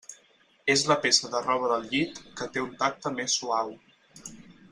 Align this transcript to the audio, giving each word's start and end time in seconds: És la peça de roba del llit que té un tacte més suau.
És 0.75 0.85
la 0.91 0.95
peça 1.03 1.29
de 1.35 1.41
roba 1.43 1.69
del 1.73 1.85
llit 1.91 2.17
que 2.41 2.49
té 2.57 2.65
un 2.65 2.73
tacte 2.83 3.13
més 3.21 3.37
suau. 3.43 3.71